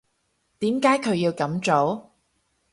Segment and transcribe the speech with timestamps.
[0.57, 2.11] 點解佢要噉做？